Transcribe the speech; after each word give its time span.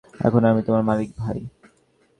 এখন 0.19 0.41
আমি 0.45 0.61
তোমার 0.63 0.83
মালিক, 0.83 1.09
ভাই। 1.17 1.39